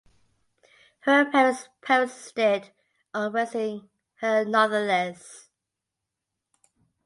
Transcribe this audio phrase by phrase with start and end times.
[1.01, 2.71] Her parents persisted
[3.13, 5.47] on raising her nonetheless.